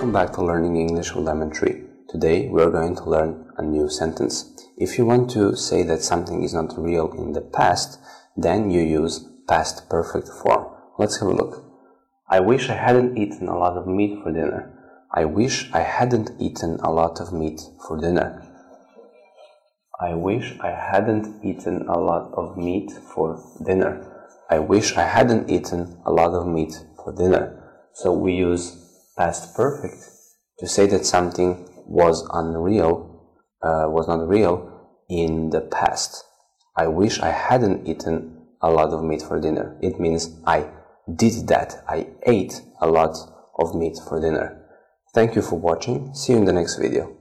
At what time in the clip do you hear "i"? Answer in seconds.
12.30-12.40, 12.70-12.76, 15.12-15.26, 15.74-15.80, 20.00-20.14, 20.60-20.70, 24.48-24.60, 24.96-25.02, 36.74-36.86, 37.20-37.28, 40.46-40.70, 41.86-42.06